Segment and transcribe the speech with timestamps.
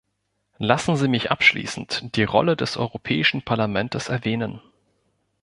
[0.57, 4.59] Lassen Sie mich abschließend die Rolle des Europäischen Parlamentes erwähnen.